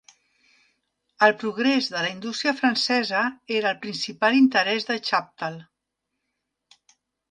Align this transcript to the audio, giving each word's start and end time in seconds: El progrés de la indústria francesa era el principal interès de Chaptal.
El 1.27 1.35
progrés 1.43 1.91
de 1.97 2.01
la 2.07 2.09
indústria 2.15 2.55
francesa 2.63 3.23
era 3.61 3.71
el 3.75 3.79
principal 3.87 4.41
interès 4.43 4.93
de 4.93 5.01
Chaptal. 5.13 5.65